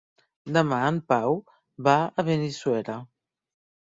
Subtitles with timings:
[0.55, 1.37] Demà en Pau
[1.89, 2.97] va a Benissuera.